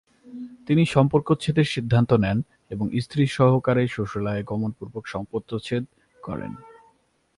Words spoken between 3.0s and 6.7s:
স্ত্রী সহকারে শ্বশুরালয়ে গমনপূর্বক সম্পর্কচ্ছেদ করেন।